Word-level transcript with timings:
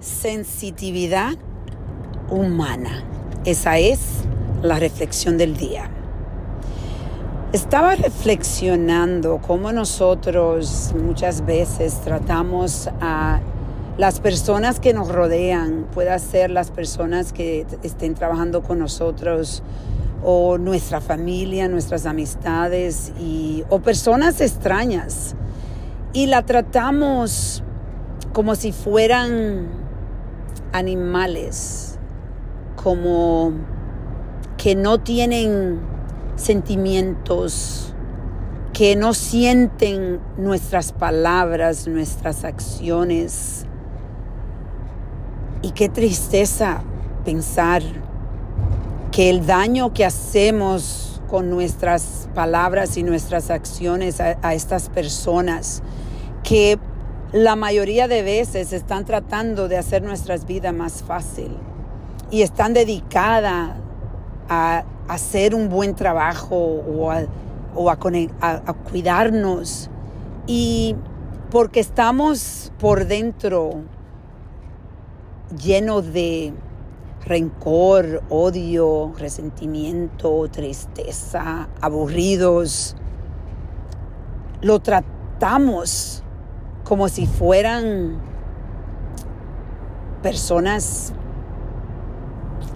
sensitividad 0.00 1.34
humana. 2.30 3.04
Esa 3.44 3.78
es 3.78 4.00
la 4.62 4.78
reflexión 4.78 5.38
del 5.38 5.56
día. 5.56 5.90
Estaba 7.52 7.96
reflexionando 7.96 9.40
cómo 9.44 9.72
nosotros 9.72 10.94
muchas 11.00 11.44
veces 11.44 12.00
tratamos 12.04 12.88
a 13.00 13.40
las 13.98 14.20
personas 14.20 14.80
que 14.80 14.94
nos 14.94 15.08
rodean, 15.08 15.86
puede 15.92 16.16
ser 16.20 16.50
las 16.50 16.70
personas 16.70 17.32
que 17.32 17.66
estén 17.82 18.14
trabajando 18.14 18.62
con 18.62 18.78
nosotros 18.78 19.62
o 20.22 20.58
nuestra 20.58 21.00
familia, 21.00 21.68
nuestras 21.68 22.06
amistades 22.06 23.12
y, 23.18 23.64
o 23.68 23.80
personas 23.80 24.40
extrañas. 24.40 25.34
Y 26.12 26.26
la 26.26 26.46
tratamos 26.46 27.62
como 28.32 28.54
si 28.54 28.72
fueran 28.72 29.89
animales, 30.72 31.98
como 32.76 33.52
que 34.56 34.74
no 34.74 34.98
tienen 34.98 35.80
sentimientos, 36.36 37.94
que 38.72 38.96
no 38.96 39.14
sienten 39.14 40.20
nuestras 40.36 40.92
palabras, 40.92 41.86
nuestras 41.86 42.44
acciones. 42.44 43.66
Y 45.62 45.72
qué 45.72 45.88
tristeza 45.88 46.82
pensar 47.24 47.82
que 49.12 49.28
el 49.28 49.46
daño 49.46 49.92
que 49.92 50.04
hacemos 50.04 51.10
con 51.28 51.48
nuestras 51.48 52.28
palabras 52.34 52.96
y 52.96 53.02
nuestras 53.02 53.50
acciones 53.50 54.20
a, 54.20 54.54
estas 54.54 54.88
personas, 54.88 55.82
que 56.42 56.78
la 57.32 57.54
mayoría 57.54 58.08
de 58.08 58.22
veces 58.22 58.72
están 58.72 59.04
tratando 59.04 59.68
de 59.68 59.78
hacer 59.78 60.02
nuestras 60.02 60.46
vidas 60.46 60.74
más 60.74 61.02
fácil 61.02 61.56
y 62.30 62.42
están 62.42 62.74
dedicadas 62.74 63.76
a 64.48 64.84
hacer 65.06 65.54
un 65.54 65.68
buen 65.68 65.94
trabajo 65.94 66.56
o 66.56 67.10
a, 67.10 67.22
o 67.74 67.88
a, 67.88 67.98
a 68.40 68.74
cuidarnos. 68.90 69.88
Y 70.46 70.96
porque 71.50 71.78
estamos 71.78 72.72
por 72.80 73.06
dentro 73.06 73.82
llenos 75.62 76.12
de 76.12 76.52
rencor, 77.24 78.22
odio, 78.28 79.12
resentimiento, 79.16 80.48
tristeza, 80.50 81.68
aburridos. 81.80 82.96
Lo 84.62 84.80
tratamos 84.80 86.24
como 86.90 87.08
si 87.08 87.28
fueran 87.28 88.18
personas 90.24 91.12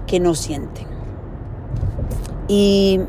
que 0.07 0.21
no 0.21 0.37
sienten. 0.37 0.87
Y 2.47 3.01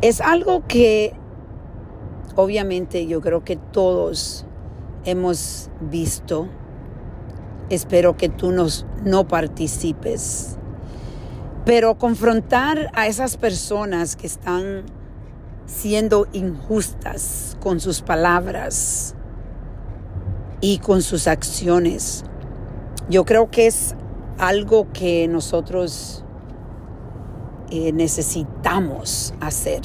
es 0.00 0.20
algo 0.20 0.62
que 0.68 1.14
obviamente 2.36 3.08
yo 3.08 3.20
creo 3.20 3.42
que 3.42 3.56
todos 3.56 4.46
hemos 5.04 5.68
visto 5.80 6.46
espero 7.68 8.16
que 8.16 8.28
tú 8.28 8.52
nos, 8.52 8.86
no 9.04 9.26
participes. 9.26 10.58
Pero 11.64 11.98
confrontar 11.98 12.92
a 12.94 13.08
esas 13.08 13.36
personas 13.36 14.14
que 14.14 14.28
están 14.28 14.84
siendo 15.66 16.28
injustas 16.32 17.56
con 17.58 17.80
sus 17.80 18.00
palabras 18.00 19.16
y 20.60 20.78
con 20.78 21.02
sus 21.02 21.26
acciones, 21.26 22.24
yo 23.08 23.24
creo 23.24 23.50
que 23.50 23.66
es 23.66 23.94
algo 24.38 24.88
que 24.92 25.28
nosotros 25.28 26.24
eh, 27.70 27.92
necesitamos 27.92 29.34
hacer 29.40 29.82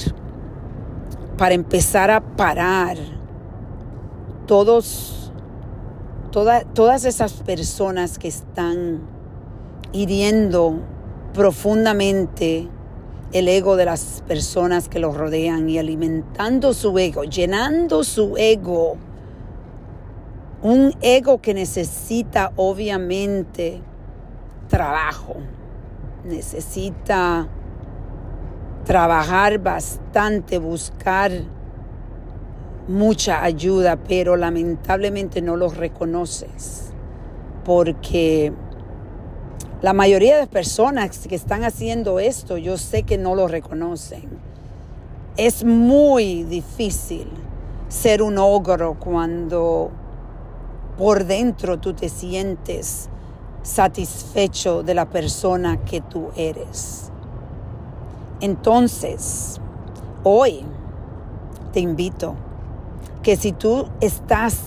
para 1.36 1.54
empezar 1.54 2.10
a 2.10 2.20
parar 2.20 2.96
todos 4.46 5.24
todas 6.32 7.04
esas 7.04 7.32
personas 7.34 8.18
que 8.18 8.26
están 8.26 9.02
hiriendo 9.92 10.80
profundamente 11.32 12.68
el 13.32 13.48
ego 13.48 13.76
de 13.76 13.84
las 13.84 14.22
personas 14.26 14.88
que 14.88 14.98
los 14.98 15.16
rodean 15.16 15.68
y 15.68 15.78
alimentando 15.78 16.74
su 16.74 16.98
ego, 16.98 17.22
llenando 17.24 18.02
su 18.02 18.36
ego. 18.36 18.96
Un 20.64 20.94
ego 21.02 21.42
que 21.42 21.52
necesita 21.52 22.50
obviamente 22.56 23.82
trabajo, 24.68 25.36
necesita 26.24 27.46
trabajar 28.84 29.58
bastante, 29.58 30.56
buscar 30.58 31.30
mucha 32.88 33.44
ayuda, 33.44 33.96
pero 33.96 34.36
lamentablemente 34.36 35.42
no 35.42 35.54
los 35.56 35.76
reconoces 35.76 36.94
porque 37.62 38.54
la 39.82 39.92
mayoría 39.92 40.38
de 40.38 40.46
personas 40.46 41.26
que 41.26 41.34
están 41.34 41.64
haciendo 41.64 42.20
esto, 42.20 42.56
yo 42.56 42.78
sé 42.78 43.02
que 43.02 43.18
no 43.18 43.34
lo 43.34 43.48
reconocen. 43.48 44.30
Es 45.36 45.62
muy 45.62 46.44
difícil 46.44 47.28
ser 47.88 48.22
un 48.22 48.38
ogro 48.38 48.98
cuando 48.98 49.90
por 50.96 51.24
dentro 51.24 51.78
tú 51.78 51.94
te 51.94 52.08
sientes 52.08 53.08
satisfecho 53.62 54.82
de 54.82 54.94
la 54.94 55.06
persona 55.06 55.78
que 55.84 56.00
tú 56.00 56.28
eres. 56.36 57.10
Entonces, 58.40 59.60
hoy 60.22 60.64
te 61.72 61.80
invito 61.80 62.34
que 63.22 63.36
si 63.36 63.52
tú 63.52 63.88
estás 64.00 64.60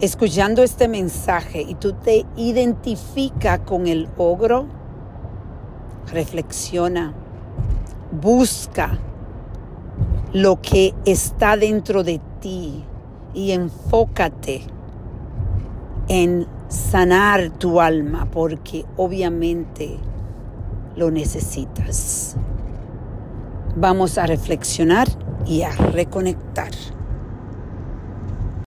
escuchando 0.00 0.62
este 0.62 0.88
mensaje 0.88 1.62
y 1.62 1.74
tú 1.74 1.94
te 1.94 2.26
identifica 2.36 3.64
con 3.64 3.86
el 3.86 4.08
ogro, 4.18 4.66
reflexiona, 6.12 7.14
busca 8.12 8.98
lo 10.32 10.60
que 10.60 10.94
está 11.06 11.56
dentro 11.56 12.04
de 12.04 12.20
ti 12.40 12.84
y 13.32 13.52
enfócate 13.52 14.75
en 16.08 16.46
sanar 16.68 17.50
tu 17.50 17.80
alma 17.80 18.28
porque 18.30 18.84
obviamente 18.96 19.98
lo 20.96 21.10
necesitas. 21.10 22.36
Vamos 23.76 24.18
a 24.18 24.26
reflexionar 24.26 25.08
y 25.46 25.62
a 25.62 25.70
reconectar. 25.70 26.70